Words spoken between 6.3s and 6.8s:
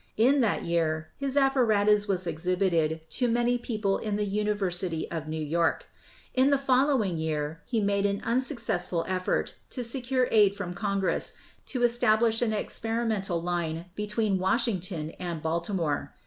In the